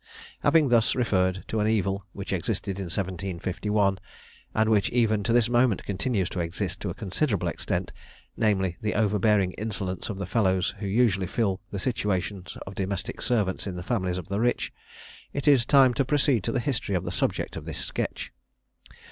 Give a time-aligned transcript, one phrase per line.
[0.39, 3.99] Having thus referred to an evil which existed in 1751,
[4.55, 7.91] and which even to this moment continues to exist to a considerable extent,
[8.35, 13.21] namely the over bearing insolence of the fellows who usually fill the situations of domestic
[13.21, 14.73] servants in the families of the rich,
[15.33, 18.31] it is time to proceed to the history of the subject of this sketch.